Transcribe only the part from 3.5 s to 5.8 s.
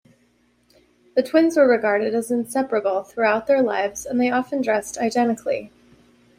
lives, and they often dressed identically.